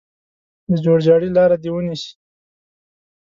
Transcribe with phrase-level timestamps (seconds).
[0.69, 2.11] د جوړجاړي لاره دې ونیسي.